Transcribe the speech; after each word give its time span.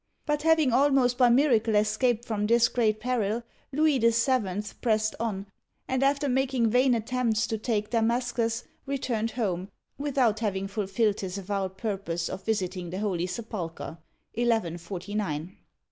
But, 0.25 0.41
having 0.41 0.73
almost 0.73 1.15
by 1.19 1.29
miracle 1.29 1.75
escaped 1.75 2.25
from 2.25 2.47
this 2.47 2.69
great 2.69 2.99
peril, 2.99 3.43
Louis 3.71 3.99
VII. 3.99 4.63
pressed 4.81 5.13
on, 5.19 5.45
and 5.87 6.01
after 6.01 6.27
making 6.27 6.71
vain 6.71 6.95
attempts 6.95 7.45
to 7.45 7.59
take 7.59 7.91
Damas'cus, 7.91 8.63
returned 8.87 9.29
home, 9.29 9.69
without 9.99 10.39
having 10.39 10.67
fulfilled 10.67 11.19
his 11.19 11.37
avowed 11.37 11.77
purpose 11.77 12.29
of 12.29 12.43
visiting 12.43 12.89
the 12.89 12.97
Holy 12.97 13.27
Sepulcher 13.27 13.99
(1149). 14.33 15.55